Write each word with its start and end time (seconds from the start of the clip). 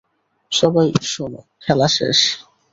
সবাই 0.51 0.87
শোনো, 1.03 1.41
খেলা 1.63 1.87
শেষ! 1.95 2.19